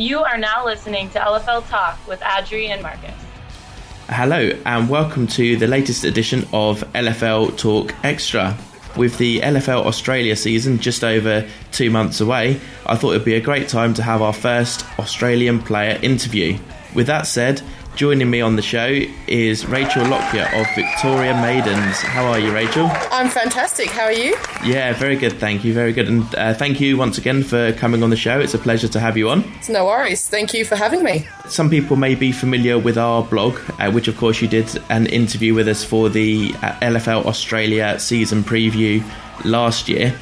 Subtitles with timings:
[0.00, 3.12] You are now listening to LFL Talk with Adri and Marcus.
[4.08, 8.56] Hello, and welcome to the latest edition of LFL Talk Extra.
[8.96, 13.42] With the LFL Australia season just over two months away, I thought it'd be a
[13.42, 16.58] great time to have our first Australian player interview.
[16.94, 17.60] With that said,
[17.96, 21.96] Joining me on the show is Rachael Lockyear of Victoria Maidens.
[22.00, 22.88] How are you, Rachael?
[23.10, 23.88] I'm fantastic.
[23.90, 24.34] How are you?
[24.64, 25.34] Yeah, very good.
[25.34, 25.74] Thank you.
[25.74, 26.08] Very good.
[26.08, 28.40] And uh, thank you once again for coming on the show.
[28.40, 29.44] It's a pleasure to have you on.
[29.58, 30.26] It's no worries.
[30.26, 31.26] Thank you for having me.
[31.48, 35.06] Some people may be familiar with our blog, uh, which of course you did an
[35.06, 39.04] interview with us for the uh, LFL Australia season preview
[39.44, 40.16] last year.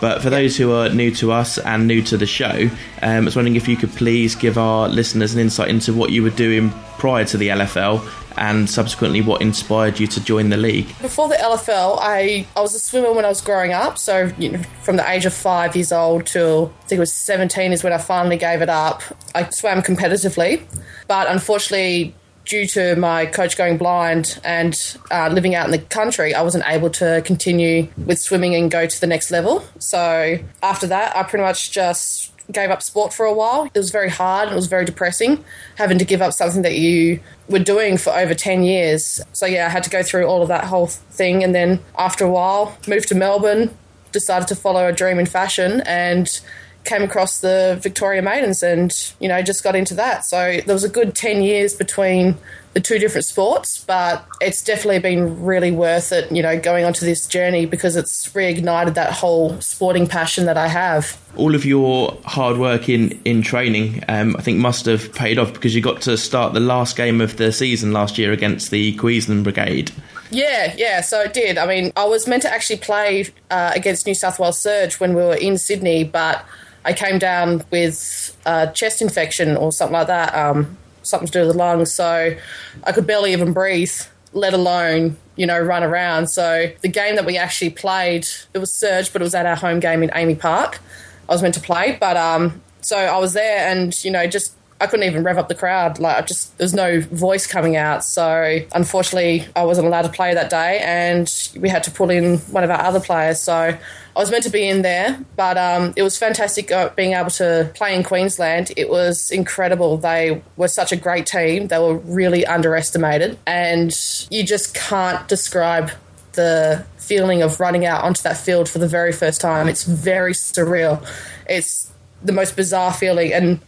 [0.00, 2.70] But for those who are new to us and new to the show,
[3.02, 6.10] um, I was wondering if you could please give our listeners an insight into what
[6.10, 8.06] you were doing prior to the LFL
[8.38, 10.86] and subsequently what inspired you to join the league?
[11.00, 13.98] Before the LFL, I, I was a swimmer when I was growing up.
[13.98, 17.12] So, you know, from the age of five years old till I think it was
[17.12, 19.02] 17 is when I finally gave it up.
[19.34, 20.62] I swam competitively,
[21.06, 22.14] but unfortunately,
[22.48, 26.64] due to my coach going blind and uh, living out in the country, I wasn't
[26.66, 29.62] able to continue with swimming and go to the next level.
[29.78, 33.64] So after that, I pretty much just gave up sport for a while.
[33.66, 35.44] It was very hard and it was very depressing
[35.76, 39.20] having to give up something that you were doing for over 10 years.
[39.34, 41.44] So, yeah, I had to go through all of that whole thing.
[41.44, 43.76] And then after a while, moved to Melbourne,
[44.12, 46.40] decided to follow a dream in fashion and
[46.88, 50.24] came across the Victoria Maidens and, you know, just got into that.
[50.24, 52.36] So there was a good 10 years between
[52.74, 57.04] the two different sports, but it's definitely been really worth it, you know, going onto
[57.04, 61.18] this journey because it's reignited that whole sporting passion that I have.
[61.36, 65.52] All of your hard work in, in training, um, I think, must have paid off
[65.52, 68.94] because you got to start the last game of the season last year against the
[68.96, 69.90] Queensland Brigade.
[70.30, 71.58] Yeah, yeah, so it did.
[71.58, 75.14] I mean, I was meant to actually play uh, against New South Wales Surge when
[75.14, 76.44] we were in Sydney, but
[76.88, 81.40] I came down with a chest infection or something like that, um, something to do
[81.40, 81.92] with the lungs.
[81.92, 82.34] So
[82.82, 83.92] I could barely even breathe,
[84.32, 86.28] let alone you know run around.
[86.28, 89.54] So the game that we actually played, it was Surge, but it was at our
[89.54, 90.80] home game in AAMI Park.
[91.28, 94.54] I was meant to play, but um, so I was there, and you know just
[94.80, 95.98] I couldn't even rev up the crowd.
[95.98, 98.04] Like, I just there's no voice coming out.
[98.04, 102.38] So unfortunately, I wasn't allowed to play that day, and we had to pull in
[102.38, 103.40] one of our other players.
[103.40, 103.78] So I
[104.14, 107.94] was meant to be in there, but um, it was fantastic being able to play
[107.94, 108.72] in Queensland.
[108.76, 109.96] It was incredible.
[109.96, 111.68] They were such a great team.
[111.68, 113.96] They were really underestimated, and
[114.30, 115.90] you just can't describe
[116.32, 119.66] the feeling of running out onto that field for the very first time.
[119.66, 121.04] It's very surreal.
[121.48, 121.90] It's
[122.22, 123.60] the most bizarre feeling, and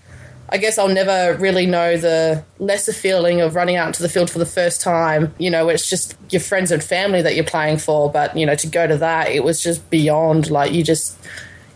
[0.52, 4.30] I guess I'll never really know the lesser feeling of running out into the field
[4.30, 5.32] for the first time.
[5.38, 8.10] You know, it's just your friends and family that you're playing for.
[8.10, 11.16] But, you know, to go to that, it was just beyond like you just,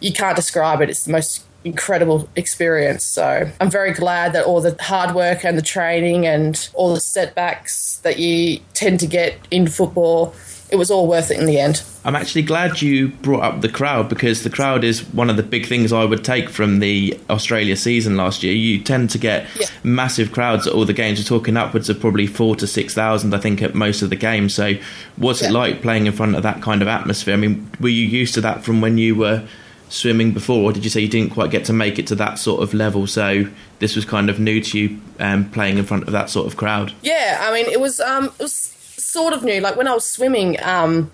[0.01, 0.91] you can't describe it.
[0.91, 3.05] It's the most incredible experience.
[3.05, 7.01] So I'm very glad that all the hard work and the training and all the
[7.01, 10.35] setbacks that you tend to get in football
[10.75, 11.85] it was all worth it in the end.
[12.05, 15.45] I'm actually glad you brought up the crowd because the crowd is one of the
[15.45, 18.53] big things I would take from the Australia season last year.
[18.53, 19.67] You tend to get yeah.
[19.85, 21.21] massive crowds at all the games.
[21.21, 24.17] You're talking upwards of probably four to six thousand, I think, at most of the
[24.17, 24.53] games.
[24.53, 24.75] So,
[25.17, 25.49] what's yeah.
[25.49, 27.35] it like playing in front of that kind of atmosphere?
[27.35, 29.47] I mean, were you used to that from when you were
[29.89, 32.41] swimming before, or did you say you didn't quite get to make it to that
[32.41, 33.06] sort of level?
[33.06, 33.49] So
[33.79, 36.56] this was kind of new to you, um, playing in front of that sort of
[36.56, 36.93] crowd.
[37.03, 38.74] Yeah, I mean, it was um, it was
[39.15, 39.61] sort of new.
[39.61, 41.11] Like when I was swimming, um,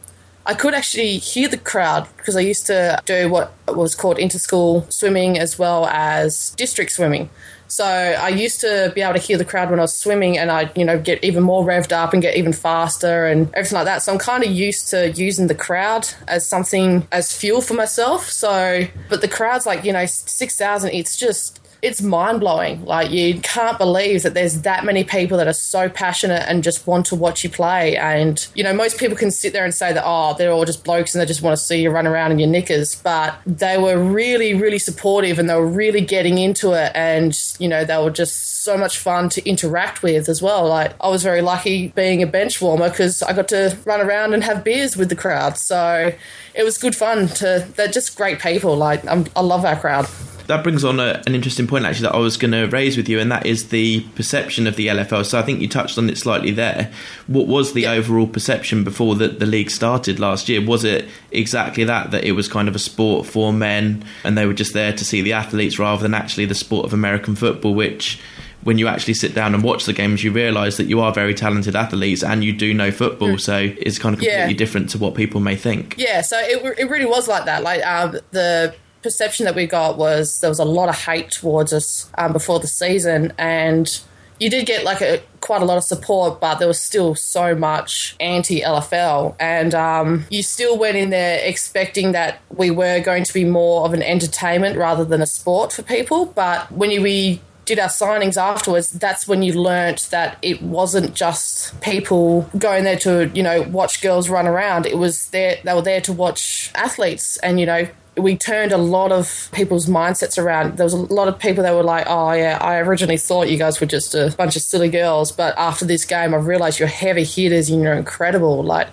[0.46, 4.90] I could actually hear the crowd because I used to do what was called interschool
[4.90, 7.28] swimming as well as district swimming.
[7.68, 10.50] So I used to be able to hear the crowd when I was swimming, and
[10.50, 13.84] I, you know, get even more revved up and get even faster and everything like
[13.84, 14.02] that.
[14.02, 18.28] So I'm kind of used to using the crowd as something as fuel for myself.
[18.28, 20.90] So, but the crowd's like, you know, six thousand.
[21.00, 22.84] It's just it's mind blowing.
[22.84, 26.86] Like you can't believe that there's that many people that are so passionate and just
[26.86, 27.96] want to watch you play.
[27.96, 30.84] And you know, most people can sit there and say that oh, they're all just
[30.84, 32.96] blokes and they just want to see you run around in your knickers.
[32.96, 36.92] But they were really, really supportive and they were really getting into it.
[36.94, 40.68] And you know, they were just so much fun to interact with as well.
[40.68, 44.34] Like I was very lucky being a bench warmer because I got to run around
[44.34, 45.56] and have beers with the crowd.
[45.56, 46.12] So
[46.54, 47.28] it was good fun.
[47.28, 48.76] To they're just great people.
[48.76, 50.06] Like I'm, I love our crowd
[50.50, 53.08] that brings on a, an interesting point actually that I was going to raise with
[53.08, 55.24] you, and that is the perception of the LFL.
[55.24, 56.92] So I think you touched on it slightly there.
[57.28, 57.92] What was the yeah.
[57.92, 60.64] overall perception before the, the league started last year?
[60.64, 64.44] Was it exactly that that it was kind of a sport for men, and they
[64.44, 67.72] were just there to see the athletes rather than actually the sport of American football,
[67.72, 68.20] which
[68.62, 71.32] when you actually sit down and watch the games, you realise that you are very
[71.32, 73.30] talented athletes and you do know football.
[73.30, 73.40] Mm.
[73.40, 74.56] So it's kind of completely yeah.
[74.56, 75.94] different to what people may think.
[75.96, 77.62] Yeah, so it, it really was like that.
[77.62, 81.72] Like um, the perception that we got was there was a lot of hate towards
[81.72, 84.00] us um, before the season, and
[84.38, 87.54] you did get like a quite a lot of support, but there was still so
[87.54, 93.24] much anti LFL, and um, you still went in there expecting that we were going
[93.24, 96.26] to be more of an entertainment rather than a sport for people.
[96.26, 101.14] But when you, we did our signings afterwards, that's when you learnt that it wasn't
[101.14, 104.86] just people going there to, you know, watch girls run around.
[104.86, 107.88] It was there, they were there to watch athletes and, you know,
[108.20, 110.76] we turned a lot of people's mindsets around.
[110.76, 113.58] There was a lot of people that were like, "Oh yeah, I originally thought you
[113.58, 116.88] guys were just a bunch of silly girls, but after this game, I've realized you're
[116.88, 118.88] heavy hitters and you're incredible." Like.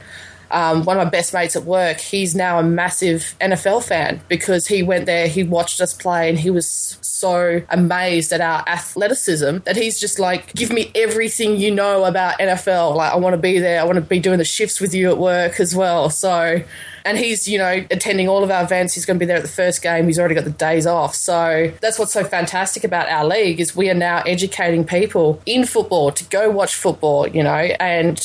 [0.49, 4.67] Um, one of my best mates at work, he's now a massive NFL fan because
[4.67, 9.59] he went there, he watched us play, and he was so amazed at our athleticism
[9.65, 12.95] that he's just like, give me everything you know about NFL.
[12.95, 13.81] Like, I want to be there.
[13.81, 16.09] I want to be doing the shifts with you at work as well.
[16.09, 16.63] So
[17.07, 18.93] and he's you know attending all of our events.
[18.93, 20.05] He's going to be there at the first game.
[20.07, 21.15] He's already got the days off.
[21.15, 25.65] So that's what's so fantastic about our league is we are now educating people in
[25.65, 27.27] football to go watch football.
[27.27, 27.49] You know,
[27.79, 28.19] and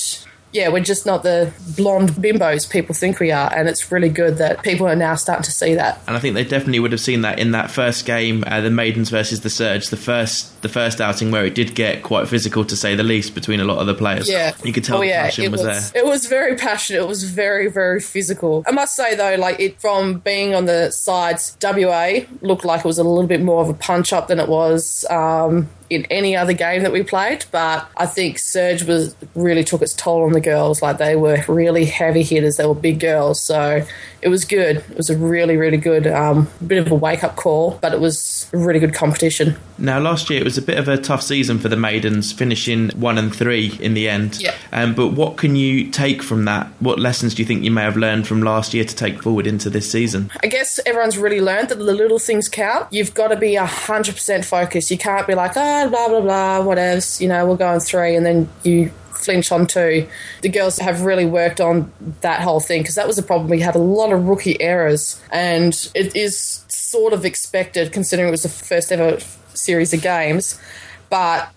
[0.53, 4.39] yeah, we're just not the blonde bimbos people think we are, and it's really good
[4.39, 6.01] that people are now starting to see that.
[6.07, 8.71] And I think they definitely would have seen that in that first game, uh, the
[8.71, 12.65] Maidens versus the Surge, the first the first outing where it did get quite physical
[12.65, 14.29] to say the least between a lot of the players.
[14.29, 16.03] Yeah, you could tell oh, yeah, passion was, was, there.
[16.03, 17.03] It was very passionate.
[17.03, 18.63] It was very very physical.
[18.67, 22.87] I must say though, like it from being on the sides, WA looked like it
[22.87, 25.07] was a little bit more of a punch up than it was.
[25.09, 27.45] Um, in any other game that we played.
[27.51, 30.83] But I think Surge was really took its toll on the girls.
[30.83, 32.57] Like they were really heavy hitters.
[32.57, 33.41] They were big girls.
[33.41, 33.85] So
[34.23, 34.77] it was good.
[34.77, 38.01] It was a really, really good um, bit of a wake up call, but it
[38.01, 39.57] was a really good competition.
[39.79, 42.91] Now, last year it was a bit of a tough season for the maidens, finishing
[42.91, 44.41] one and three in the end.
[44.41, 44.55] Yeah.
[44.73, 46.69] Um, but what can you take from that?
[46.79, 49.47] What lessons do you think you may have learned from last year to take forward
[49.47, 50.31] into this season?
[50.41, 52.93] I guess everyone's really learned that the little things count.
[52.93, 54.91] You've got to be 100% focused.
[54.91, 58.17] You can't be like, oh, blah, blah, blah, whatever, you know, we'll go on three,
[58.17, 60.09] and then you flinch on two.
[60.43, 63.49] The girls have really worked on that whole thing because that was a problem.
[63.49, 68.33] We had a lot of rookie errors, and it is sort of expected considering it
[68.33, 69.19] was the first ever
[69.55, 70.61] series of games.
[71.09, 71.51] But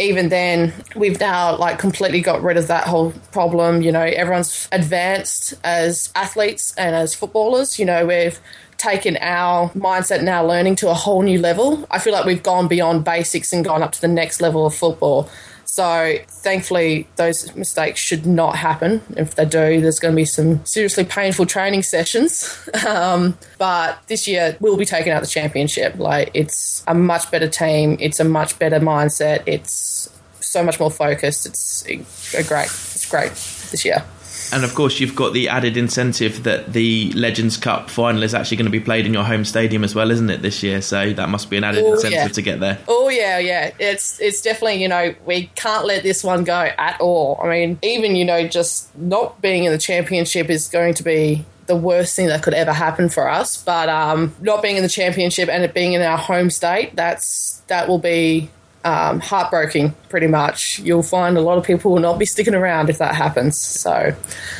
[0.00, 3.82] even then, we've now like completely got rid of that whole problem.
[3.82, 7.78] You know, everyone's advanced as athletes and as footballers.
[7.78, 8.40] You know, we've
[8.78, 11.86] taken our mindset and our learning to a whole new level.
[11.90, 14.74] I feel like we've gone beyond basics and gone up to the next level of
[14.74, 15.28] football.
[15.72, 19.02] So thankfully, those mistakes should not happen.
[19.16, 22.58] If they do, there's going to be some seriously painful training sessions.
[22.84, 25.96] Um, but this year, we'll be taking out the championship.
[25.96, 27.96] Like it's a much better team.
[28.00, 29.44] It's a much better mindset.
[29.46, 31.46] It's so much more focused.
[31.46, 32.66] It's a great.
[32.66, 33.30] It's great
[33.70, 34.04] this year.
[34.52, 38.56] And of course, you've got the added incentive that the Legends Cup final is actually
[38.56, 40.80] going to be played in your home stadium as well, isn't it, this year?
[40.82, 42.28] So that must be an added Ooh, incentive yeah.
[42.28, 42.78] to get there.
[42.88, 43.72] Oh yeah, yeah.
[43.78, 47.40] It's it's definitely you know we can't let this one go at all.
[47.42, 51.44] I mean, even you know just not being in the championship is going to be
[51.66, 53.62] the worst thing that could ever happen for us.
[53.62, 57.62] But um, not being in the championship and it being in our home state, that's
[57.68, 58.50] that will be
[58.84, 60.78] um, heartbreaking, pretty much.
[60.80, 63.58] You'll find a lot of people will not be sticking around if that happens.
[63.58, 64.14] So,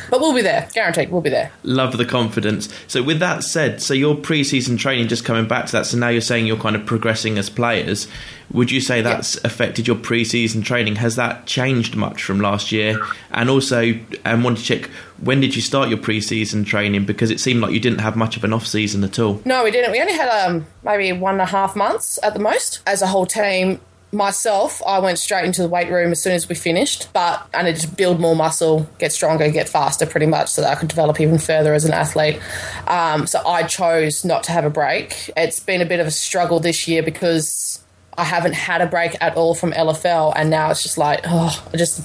[0.09, 1.11] but we'll be there, guaranteed.
[1.11, 1.51] We'll be there.
[1.63, 2.69] Love the confidence.
[2.87, 5.85] So, with that said, so your pre-season training, just coming back to that.
[5.85, 8.07] So now you're saying you're kind of progressing as players.
[8.51, 9.41] Would you say that's yeah.
[9.45, 10.97] affected your pre-season training?
[10.97, 13.01] Has that changed much from last year?
[13.31, 13.93] And also,
[14.25, 14.89] I want to check
[15.21, 17.05] when did you start your pre-season training?
[17.05, 19.41] Because it seemed like you didn't have much of an off-season at all.
[19.45, 19.91] No, we didn't.
[19.91, 23.07] We only had um, maybe one and a half months at the most as a
[23.07, 23.79] whole team
[24.11, 27.63] myself, I went straight into the weight room as soon as we finished, but I
[27.63, 30.89] needed to build more muscle, get stronger, get faster pretty much so that I could
[30.89, 32.39] develop even further as an athlete.
[32.87, 35.31] Um, so I chose not to have a break.
[35.37, 37.83] It's been a bit of a struggle this year because
[38.17, 41.69] I haven't had a break at all from LFL, and now it's just like, oh,
[41.73, 42.01] I just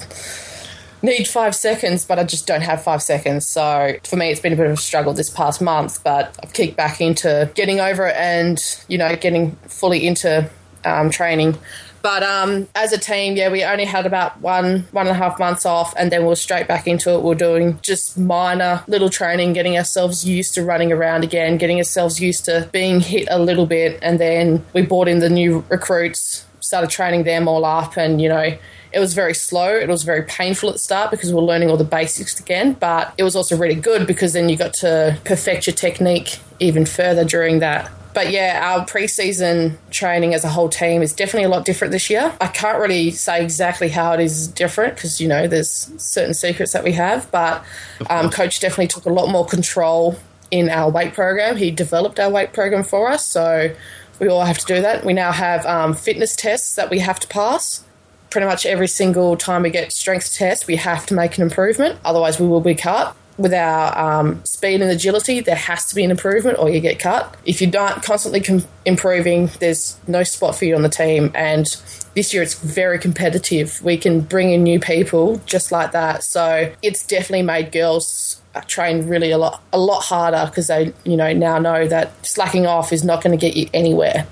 [1.02, 3.46] need five seconds, but I just don't have five seconds.
[3.46, 6.52] So for me, it's been a bit of a struggle this past month, but I've
[6.52, 8.58] kicked back into getting over it and,
[8.88, 10.48] you know, getting fully into
[10.84, 11.58] um, training.
[12.06, 15.40] But um, as a team, yeah, we only had about one one and a half
[15.40, 17.20] months off, and then we are straight back into it.
[17.20, 21.78] We are doing just minor little training, getting ourselves used to running around again, getting
[21.78, 25.64] ourselves used to being hit a little bit, and then we brought in the new
[25.68, 28.56] recruits, started training them all up, and you know
[28.92, 29.74] it was very slow.
[29.74, 32.74] It was very painful at the start because we are learning all the basics again,
[32.74, 36.86] but it was also really good because then you got to perfect your technique even
[36.86, 41.50] further during that but yeah, our preseason training as a whole team is definitely a
[41.50, 42.32] lot different this year.
[42.40, 46.72] I can't really say exactly how it is different because, you know, there's certain secrets
[46.72, 47.62] that we have, but
[48.08, 50.18] um, coach definitely took a lot more control
[50.50, 51.58] in our weight program.
[51.58, 53.76] He developed our weight program for us, so
[54.18, 55.04] we all have to do that.
[55.04, 57.84] We now have um, fitness tests that we have to pass.
[58.30, 61.98] Pretty much every single time we get strength tests, we have to make an improvement.
[62.02, 66.04] Otherwise, we will be cut with our um, speed and agility, there has to be
[66.04, 67.36] an improvement or you get cut.
[67.44, 71.30] If you're not constantly com- improving, there's no spot for you on the team.
[71.34, 71.66] And
[72.14, 73.82] this year it's very competitive.
[73.82, 76.24] We can bring in new people just like that.
[76.24, 80.94] So it's definitely made girls uh, train really a lot a lot harder because they
[81.04, 84.26] you know now know that slacking off is not going to get you anywhere.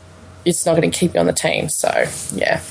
[0.46, 1.68] It's not going to keep you on the team.
[1.68, 1.90] So
[2.34, 2.62] yeah.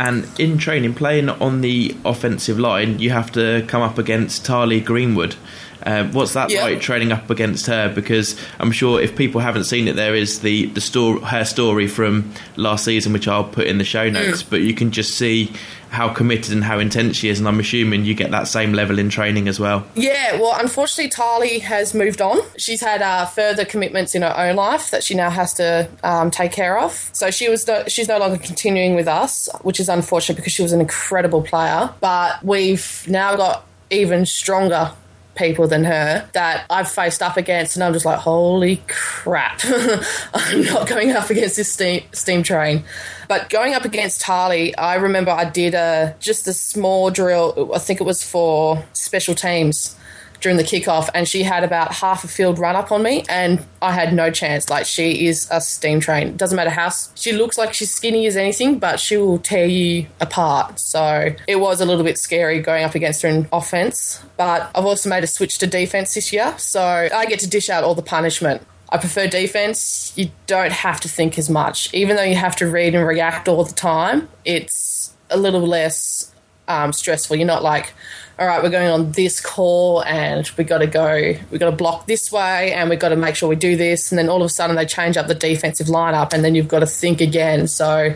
[0.00, 4.80] And in training, playing on the offensive line, you have to come up against Tali
[4.80, 5.36] Greenwood.
[5.82, 6.62] Uh, what's that yeah.
[6.62, 7.92] like training up against her?
[7.92, 11.86] Because I'm sure if people haven't seen it, there is the the story, her story
[11.86, 14.42] from last season, which I'll put in the show notes.
[14.42, 14.50] Mm.
[14.50, 15.52] But you can just see
[15.90, 18.98] how committed and how intense she is, and I'm assuming you get that same level
[18.98, 19.84] in training as well.
[19.96, 22.38] Yeah, well, unfortunately, Tali has moved on.
[22.56, 26.30] She's had uh, further commitments in her own life that she now has to um,
[26.30, 27.10] take care of.
[27.12, 30.62] So she was no, she's no longer continuing with us, which is unfortunate because she
[30.62, 31.90] was an incredible player.
[32.00, 34.92] But we've now got even stronger
[35.40, 39.60] people than her that I've faced up against, and I'm just like, holy crap,
[40.34, 42.84] I'm not going up against this steam, steam train.
[43.26, 47.72] But going up against Tali, I remember I did a just a small drill.
[47.74, 49.96] I think it was for special teams
[50.40, 53.64] during the kickoff, and she had about half a field run up on me, and
[53.82, 54.68] I had no chance.
[54.68, 56.36] Like she is a steam train.
[56.36, 60.06] Doesn't matter how she looks like she's skinny as anything, but she will tear you
[60.20, 60.80] apart.
[60.80, 64.22] So it was a little bit scary going up against her in offense.
[64.36, 67.68] But I've also made a switch to defense this year, so I get to dish
[67.70, 68.62] out all the punishment.
[68.92, 70.12] I prefer defense.
[70.16, 73.46] You don't have to think as much, even though you have to read and react
[73.48, 74.28] all the time.
[74.44, 76.34] It's a little less
[76.66, 77.36] um, stressful.
[77.36, 77.92] You're not like
[78.40, 81.76] all right, we're going on this call and we got to go, we got to
[81.76, 84.10] block this way and we've got to make sure we do this.
[84.10, 86.66] And then all of a sudden they change up the defensive lineup and then you've
[86.66, 87.68] got to think again.
[87.68, 88.14] So,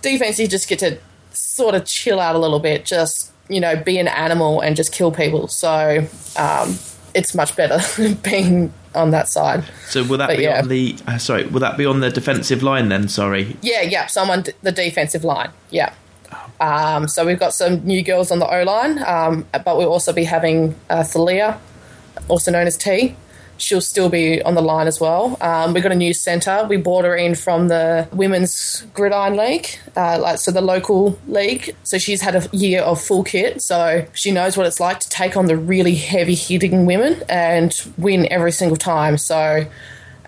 [0.00, 0.96] defense, you just get to
[1.32, 4.92] sort of chill out a little bit, just, you know, be an animal and just
[4.92, 5.48] kill people.
[5.48, 6.78] So, um,
[7.12, 7.80] it's much better
[8.22, 9.64] being on that side.
[9.88, 10.60] So will that but be yeah.
[10.60, 11.46] on the uh, sorry?
[11.46, 13.08] Will that be on the defensive line then?
[13.08, 13.56] Sorry.
[13.60, 14.06] Yeah, yeah.
[14.06, 15.50] So I'm on the defensive line.
[15.70, 15.92] Yeah.
[16.60, 20.12] Um, so we've got some new girls on the O line, um, but we'll also
[20.12, 21.60] be having uh, Thalia,
[22.28, 23.16] also known as T.
[23.56, 25.36] She'll still be on the line as well.
[25.40, 26.66] Um, we've got a new centre.
[26.68, 31.74] We brought her in from the Women's Gridiron League, uh, like so the local league.
[31.84, 35.08] So she's had a year of full kit, so she knows what it's like to
[35.08, 39.18] take on the really heavy hitting women and win every single time.
[39.18, 39.66] So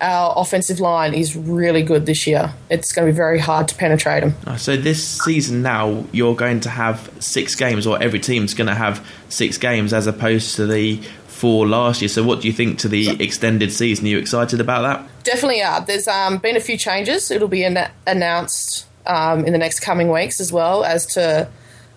[0.01, 2.53] our offensive line is really good this year.
[2.69, 4.35] It's going to be very hard to penetrate them.
[4.47, 8.69] Uh, so this season now, you're going to have six games, or every team's going
[8.69, 12.09] to have six games, as opposed to the four last year.
[12.09, 14.07] So what do you think to the extended season?
[14.07, 15.25] Are you excited about that?
[15.25, 15.81] Definitely are.
[15.85, 17.31] There's um, been a few changes.
[17.31, 21.49] It'll be an- announced um, in the next coming weeks as well as to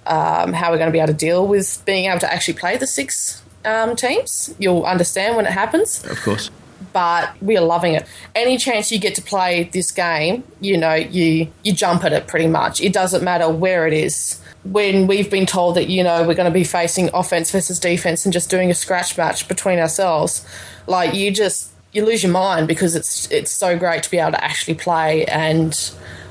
[0.07, 2.77] um, how we're going to be able to deal with being able to actually play
[2.77, 4.53] the six um, teams.
[4.57, 6.03] You'll understand when it happens.
[6.05, 6.49] Of course
[6.93, 8.05] but we are loving it.
[8.35, 12.27] Any chance you get to play this game, you know, you you jump at it
[12.27, 12.81] pretty much.
[12.81, 14.41] It doesn't matter where it is.
[14.63, 18.25] When we've been told that, you know, we're going to be facing offense versus defense
[18.25, 20.45] and just doing a scratch match between ourselves,
[20.85, 24.31] like you just you lose your mind because it's it's so great to be able
[24.31, 25.73] to actually play and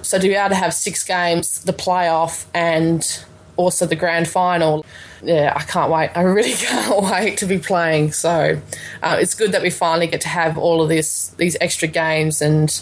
[0.02, 3.24] so to be able to have six games, the playoff and
[3.56, 4.84] also the grand final
[5.22, 6.10] yeah, I can't wait.
[6.14, 8.12] I really can't wait to be playing.
[8.12, 8.60] So
[9.02, 12.40] uh, it's good that we finally get to have all of this, these extra games,
[12.40, 12.80] and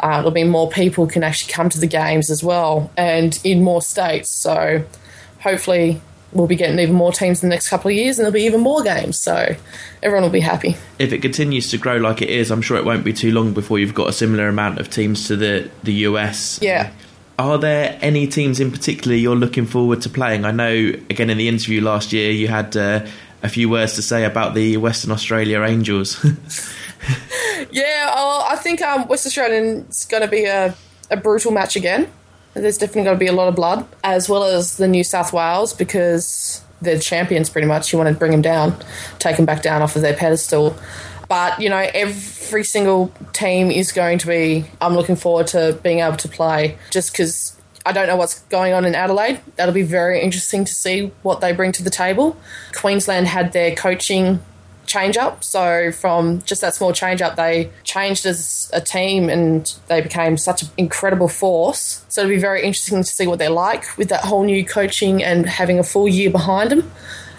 [0.00, 3.62] uh, there'll be more people can actually come to the games as well, and in
[3.62, 4.30] more states.
[4.30, 4.84] So
[5.40, 6.00] hopefully
[6.32, 8.42] we'll be getting even more teams in the next couple of years, and there'll be
[8.42, 9.18] even more games.
[9.18, 9.56] So
[10.02, 10.76] everyone will be happy.
[10.98, 13.54] If it continues to grow like it is, I'm sure it won't be too long
[13.54, 16.58] before you've got a similar amount of teams to the the US.
[16.62, 16.90] Yeah.
[17.38, 20.44] Are there any teams in particular you're looking forward to playing?
[20.44, 23.06] I know, again, in the interview last year, you had uh,
[23.42, 26.24] a few words to say about the Western Australia Angels.
[27.70, 28.12] yeah,
[28.48, 30.74] I think um, West Australian's going to be a,
[31.10, 32.10] a brutal match again.
[32.54, 35.32] There's definitely going to be a lot of blood, as well as the New South
[35.32, 37.92] Wales, because they're champions pretty much.
[37.92, 38.76] You want to bring them down,
[39.18, 40.76] take them back down off of their pedestal.
[41.28, 46.00] But, you know, every single team is going to be, I'm looking forward to being
[46.00, 47.54] able to play just because
[47.84, 49.40] I don't know what's going on in Adelaide.
[49.56, 52.36] That'll be very interesting to see what they bring to the table.
[52.74, 54.40] Queensland had their coaching
[54.86, 55.44] change up.
[55.44, 60.36] So from just that small change up, they changed as a team and they became
[60.36, 62.04] such an incredible force.
[62.08, 65.22] So it'll be very interesting to see what they're like with that whole new coaching
[65.22, 66.90] and having a full year behind them.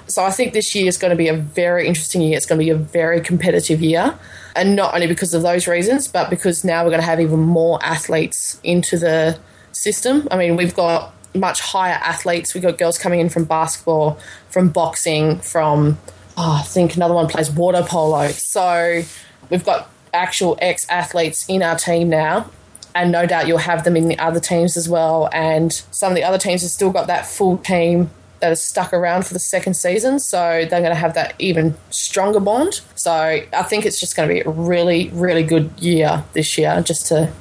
[0.10, 2.36] So I think this year is going to be a very interesting year.
[2.36, 4.18] It's going to be a very competitive year.
[4.56, 7.40] And not only because of those reasons, but because now we're going to have even
[7.40, 9.40] more athletes into the
[9.72, 10.28] system.
[10.32, 12.56] I mean, we've got much higher athletes.
[12.56, 14.18] We've got girls coming in from basketball,
[14.50, 16.00] from boxing, from,
[16.36, 18.30] oh, I think another one plays water polo.
[18.30, 19.04] So
[19.52, 22.50] we've got actual ex athletes in our team now.
[22.96, 25.30] And no doubt you'll have them in the other teams as well.
[25.32, 28.94] And some of the other teams have still got that full team that is stuck
[28.94, 30.20] around for the second season.
[30.20, 32.82] So they're going to have that even stronger bond.
[32.96, 36.82] So I think it's just going to be a really, really good year this year.
[36.82, 37.32] Just to,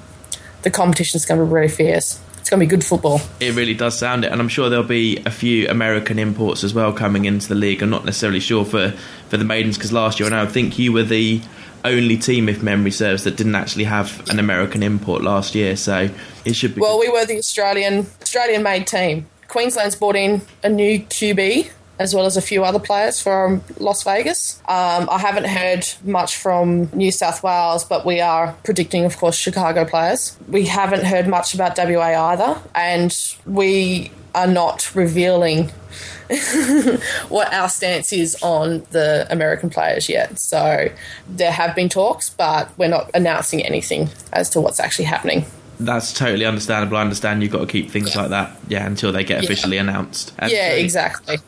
[0.62, 3.20] the competition's going to be really fierce it's going to be good football.
[3.40, 6.72] It really does sound it, and I'm sure there'll be a few American imports as
[6.72, 7.82] well coming into the league.
[7.82, 8.92] I'm not necessarily sure for,
[9.28, 11.42] for the maidens because last year, and I think you were the
[11.84, 15.76] only team, if memory serves, that didn't actually have an American import last year.
[15.76, 16.08] So
[16.46, 16.80] it should be.
[16.80, 17.12] Well, good.
[17.12, 19.26] we were the Australian Australian made team.
[19.48, 24.04] Queensland's brought in a new QB as well as a few other players from Las
[24.04, 24.60] Vegas.
[24.68, 29.34] Um, I haven't heard much from New South Wales, but we are predicting, of course,
[29.34, 30.36] Chicago players.
[30.46, 35.72] We haven't heard much about WA either, and we are not revealing
[37.28, 40.38] what our stance is on the American players yet.
[40.38, 40.88] So
[41.28, 45.46] there have been talks, but we're not announcing anything as to what's actually happening
[45.80, 46.96] that's totally understandable.
[46.96, 48.20] I understand you've got to keep things yeah.
[48.22, 49.82] like that, yeah, until they get officially yeah.
[49.82, 50.32] announced.
[50.40, 51.38] Yeah, exactly.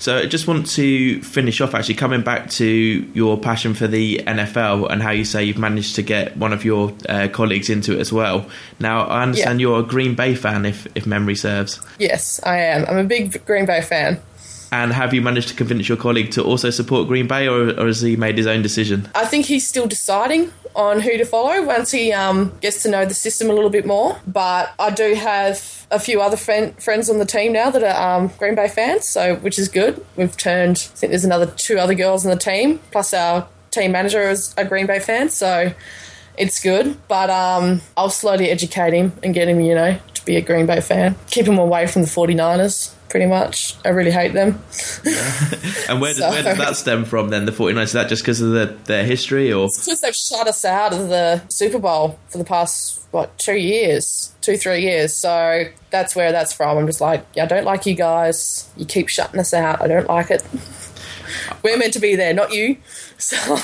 [0.00, 4.16] So I just want to finish off actually coming back to your passion for the
[4.26, 7.92] NFL and how you say you've managed to get one of your uh, colleagues into
[7.92, 8.48] it as well.
[8.78, 9.68] Now I understand yeah.
[9.68, 11.80] you're a Green Bay fan, if if memory serves.
[11.98, 12.86] Yes, I am.
[12.86, 14.18] I'm a big Green Bay fan.
[14.72, 17.86] And have you managed to convince your colleague to also support Green Bay, or, or
[17.86, 19.08] has he made his own decision?
[19.14, 23.04] I think he's still deciding on who to follow once he um, gets to know
[23.04, 24.18] the system a little bit more.
[24.26, 28.18] But I do have a few other friend, friends on the team now that are
[28.18, 30.04] um, Green Bay fans, so which is good.
[30.16, 30.76] We've turned.
[30.92, 34.54] I think there's another two other girls in the team, plus our team manager is
[34.56, 35.72] a Green Bay fan, so
[36.38, 36.96] it's good.
[37.08, 40.66] But um, I'll slowly educate him and get him, you know, to be a Green
[40.66, 41.16] Bay fan.
[41.28, 43.74] Keep him away from the 49ers pretty much.
[43.84, 44.62] I really hate them.
[45.88, 47.82] And where does, so, where does that stem from then, the 49ers?
[47.82, 49.52] Is that just because of the, their history?
[49.52, 53.36] or It's because they've shut us out of the Super Bowl for the past, what,
[53.38, 54.32] two years?
[54.40, 55.14] Two, three years.
[55.14, 56.78] So that's where that's from.
[56.78, 58.70] I'm just like, yeah, I don't like you guys.
[58.76, 59.82] You keep shutting us out.
[59.82, 60.42] I don't like it.
[61.62, 62.76] We're meant to be there, not you.
[63.30, 63.56] So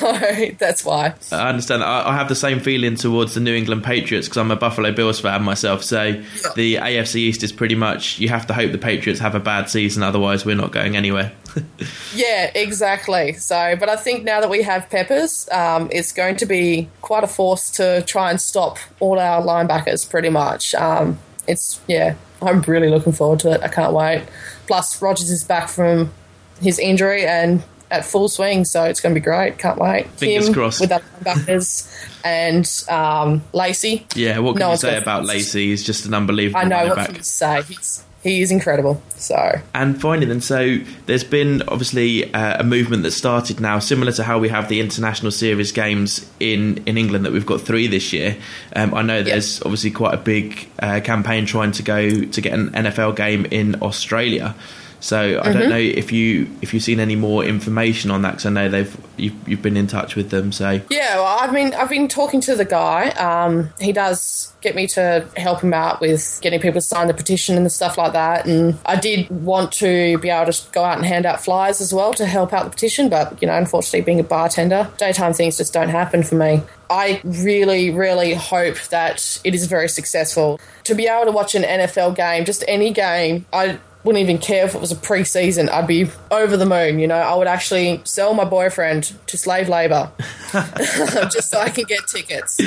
[0.59, 1.15] that's why.
[1.33, 1.83] I understand.
[1.83, 5.21] I, have the same feeling towards the New England Patriots because I'm a Buffalo Bills
[5.21, 5.83] fan myself.
[5.83, 6.23] So yeah.
[6.55, 9.69] the AFC East is pretty much you have to hope the Patriots have a bad
[9.69, 11.33] season, otherwise we're not going anywhere.
[12.15, 13.33] yeah, exactly.
[13.35, 17.25] So, but I think now that we have Peppers, um, it's going to be quite
[17.25, 20.09] a force to try and stop all our linebackers.
[20.09, 20.75] Pretty much.
[20.75, 22.15] Um, it's yeah.
[22.43, 23.63] I'm really looking forward to it.
[23.63, 24.27] I can't wait.
[24.67, 26.13] Plus, Rodgers is back from
[26.61, 29.59] his injury and at full swing, so it's going to be great.
[29.59, 30.09] Can't wait.
[30.11, 30.81] Fingers Him crossed.
[30.81, 31.93] With linebackers
[32.25, 34.07] and um, Lacy.
[34.15, 35.69] Yeah, what can no you say about Lacy?
[35.69, 36.61] He's just an unbelievable.
[36.61, 37.07] I know what back.
[37.07, 37.63] can you say.
[37.63, 39.01] He's he is incredible.
[39.11, 44.11] So and finally, then, so there's been obviously uh, a movement that started now, similar
[44.13, 47.87] to how we have the international series games in in England that we've got three
[47.87, 48.37] this year.
[48.75, 49.67] Um, I know there's yep.
[49.67, 53.81] obviously quite a big uh, campaign trying to go to get an NFL game in
[53.81, 54.57] Australia.
[55.01, 55.53] So I mm-hmm.
[55.53, 58.69] don't know if you if you've seen any more information on that because I know
[58.69, 60.53] they've you've, you've been in touch with them.
[60.53, 63.11] So yeah, well, I've been I've been talking to the guy.
[63.11, 67.15] Um, he does get me to help him out with getting people to sign the
[67.15, 68.47] petition and the stuff like that.
[68.47, 71.93] And I did want to be able to go out and hand out flyers as
[71.93, 75.57] well to help out the petition, but you know, unfortunately, being a bartender, daytime things
[75.57, 76.63] just don't happen for me.
[76.89, 80.61] I really, really hope that it is very successful.
[80.85, 84.65] To be able to watch an NFL game, just any game, I wouldn't even care
[84.65, 85.69] if it was a pre-season.
[85.69, 87.01] I'd be over the moon.
[87.01, 90.13] You know, I would actually sell my boyfriend to slave labor
[90.53, 92.61] just so I can get tickets.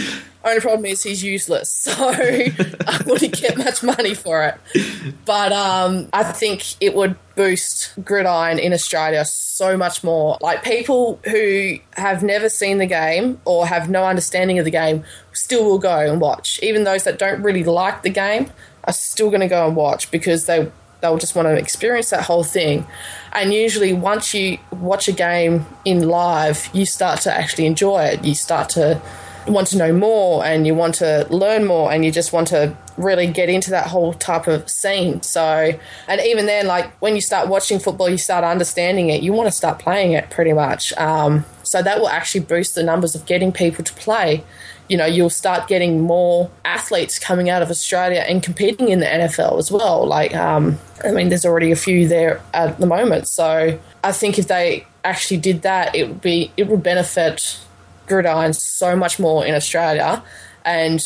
[0.44, 5.16] Only problem is he's useless, so I wouldn't get much money for it.
[5.26, 10.38] But um, I think it would boost gridiron in Australia so much more.
[10.42, 15.06] Like people who have never seen the game or have no understanding of the game
[15.32, 16.60] still will go and watch.
[16.62, 18.52] Even those that don't really like the game
[18.84, 20.70] are still going to go and watch because they
[21.02, 22.86] they'll just want to experience that whole thing.
[23.32, 28.26] And usually, once you watch a game in live, you start to actually enjoy it.
[28.26, 29.02] You start to
[29.48, 32.76] want to know more and you want to learn more and you just want to
[32.98, 35.22] really get into that whole type of scene.
[35.22, 39.34] So, and even then, like when you start watching football, you start understanding it, you
[39.34, 40.94] want to start playing it pretty much.
[40.94, 44.44] Um, so, that will actually boost the numbers of getting people to play
[44.90, 49.06] you know, you'll start getting more athletes coming out of Australia and competing in the
[49.06, 50.06] NFL as well.
[50.06, 53.28] Like, um, I mean, there's already a few there at the moment.
[53.28, 57.60] So I think if they actually did that, it would be it would benefit
[58.08, 60.24] gridiron so much more in Australia,
[60.66, 61.00] and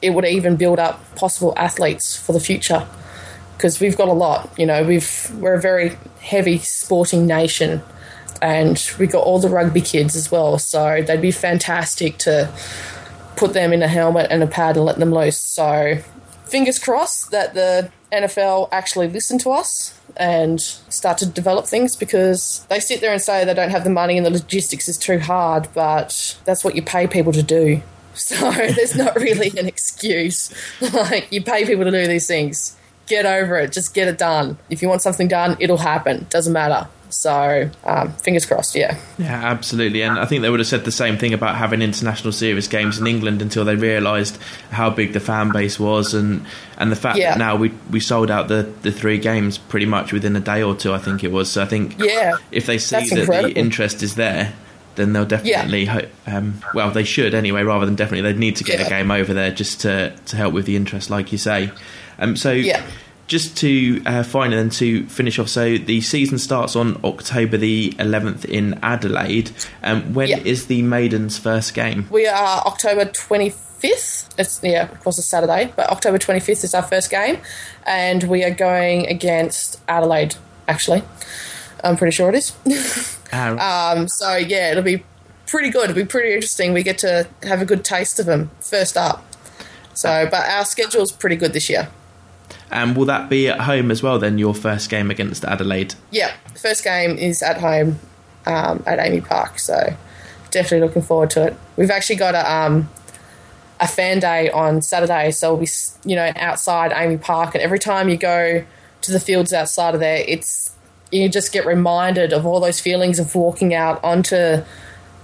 [0.00, 2.86] it would even build up possible athletes for the future.
[3.56, 7.82] Because we've got a lot, you know, we've we're a very heavy sporting nation,
[8.40, 10.58] and we've got all the rugby kids as well.
[10.60, 12.52] So they'd be fantastic to
[13.38, 15.38] put them in a helmet and a pad and let them loose.
[15.38, 15.98] So,
[16.44, 22.66] fingers crossed that the NFL actually listen to us and start to develop things because
[22.68, 25.20] they sit there and say they don't have the money and the logistics is too
[25.20, 27.82] hard, but that's what you pay people to do.
[28.18, 30.52] So, there's not really an excuse.
[30.92, 32.76] like, you pay people to do these things.
[33.06, 33.70] Get over it.
[33.70, 34.58] Just get it done.
[34.70, 36.26] If you want something done, it'll happen.
[36.28, 36.88] Doesn't matter.
[37.10, 38.98] So, um, fingers crossed, yeah.
[39.18, 40.02] Yeah, absolutely.
[40.02, 42.98] And I think they would have said the same thing about having international series games
[42.98, 44.38] in England until they realised
[44.70, 46.44] how big the fan base was and,
[46.76, 47.30] and the fact Yeah.
[47.30, 50.62] that now we, we sold out the, the three games pretty much within a day
[50.62, 51.50] or two, I think it was.
[51.50, 52.36] So I think Yeah.
[52.50, 53.48] if they see That's that incredible.
[53.50, 54.52] the interest is there,
[54.96, 58.64] then they'll definitely, ho- um, well, they should anyway, rather than definitely, they'd need to
[58.64, 58.86] get Yeah.
[58.86, 61.70] a game over there just to, to help with the interest, like you say.
[62.18, 62.82] Um, so Yeah.
[63.28, 67.90] Just to uh, finally then to finish off, so the season starts on October the
[67.98, 69.52] 11th in Adelaide.
[69.82, 72.06] Um, when is the maidens' first game?
[72.10, 74.30] We are October 25th.
[74.38, 77.38] It's, yeah, of course, it's Saturday, but October 25th is our first game.
[77.86, 80.34] And we are going against Adelaide,
[80.66, 81.02] actually.
[81.84, 82.56] I'm pretty sure it is.
[83.30, 85.04] Ah, um, so, yeah, it'll be
[85.44, 85.90] pretty good.
[85.90, 86.72] It'll be pretty interesting.
[86.72, 89.22] We get to have a good taste of them first up.
[89.92, 91.90] So, but our schedule's pretty good this year.
[92.70, 94.18] And will that be at home as well?
[94.18, 95.94] Then your first game against Adelaide.
[96.10, 97.98] Yeah, the first game is at home
[98.46, 99.94] um, at AAMI Park, so
[100.50, 101.56] definitely looking forward to it.
[101.76, 102.90] We've actually got a um,
[103.80, 105.68] a fan day on Saturday, so we'll be
[106.04, 108.64] you know outside AAMI Park, and every time you go
[109.00, 110.74] to the fields outside of there, it's
[111.10, 114.62] you just get reminded of all those feelings of walking out onto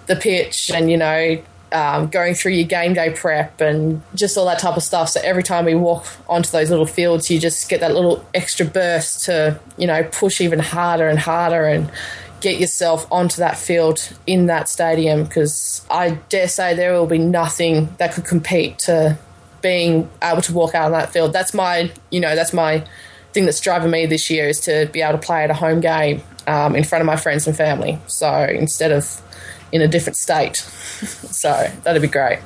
[0.06, 1.42] the pitch and you know
[1.74, 5.08] um, going through your game day prep and just all that type of stuff.
[5.08, 8.64] So every time we walk onto those little fields, you just get that little extra
[8.64, 11.90] burst to you know push even harder and harder and
[12.40, 17.18] get yourself onto that field in that stadium because I dare say there will be
[17.18, 19.18] nothing that could compete to
[19.60, 21.32] being able to walk out on that field.
[21.32, 22.86] That's my you know that's my
[23.32, 25.80] thing that's driving me this year is to be able to play at a home
[25.80, 27.98] game um, in front of my friends and family.
[28.06, 29.20] So instead of
[29.74, 30.56] in a different state.
[30.56, 32.38] so that'd be great.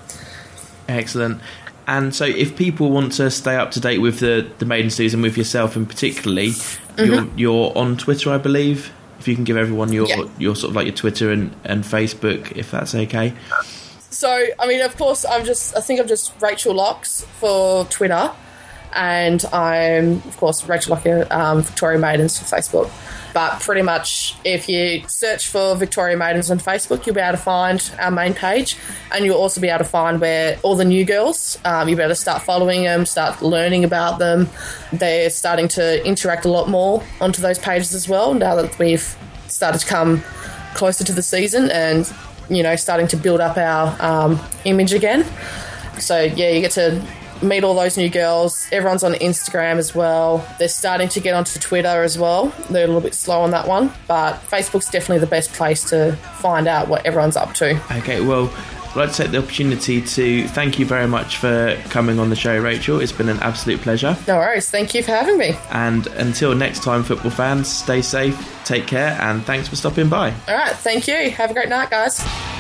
[0.89, 1.41] Excellent.
[1.87, 5.23] And so, if people want to stay up to date with the, the maiden season,
[5.23, 7.05] with yourself and particularly, mm-hmm.
[7.05, 8.93] you're you're on Twitter, I believe.
[9.19, 10.25] If you can give everyone your Yeah.
[10.39, 13.35] your sort of like your Twitter and, and Facebook, if that's okay.
[14.11, 18.33] So I mean, of course, I'm just I think I'm just Rachael Locks for Twitter,
[18.95, 22.91] and I'm of course Rachael Lockyear um, Victoria Maidens for Facebook.
[23.35, 27.43] But pretty much, if you search for Victoria Maidens on Facebook, you'll be able to
[27.43, 28.77] find our main page,
[29.13, 31.59] and you'll also be able to find where all the new girls.
[31.65, 34.49] Um, you'll be able to start following them, start learning about them.
[34.93, 38.35] They're starting to interact a lot more onto those pages as well.
[38.35, 40.23] Now that we've started to come
[40.75, 42.13] closer to the season and
[42.49, 45.25] you know starting to build up our um, image again.
[46.01, 47.05] So yeah, you get to
[47.43, 48.67] meet all those new girls.
[48.73, 50.47] Everyone's on Instagram as well.
[50.59, 52.53] They're starting to get onto Twitter as well.
[52.71, 56.17] They're a little bit slow on that one, but Facebook's definitely the best place to
[56.41, 57.81] find out what everyone's up to.
[57.99, 58.53] Okay, well,
[58.91, 62.37] I'd like to take the opportunity to thank you very much for coming on the
[62.37, 63.01] show, Rachael.
[63.01, 64.17] It's been an absolute pleasure.
[64.27, 64.71] No worries.
[64.71, 65.57] Thank you for having me.
[65.71, 70.33] And until next time, football fans, stay safe, take care, and thanks for stopping by.
[70.49, 70.75] All right.
[70.75, 71.31] Thank you.
[71.31, 72.58] Have a great night, guys.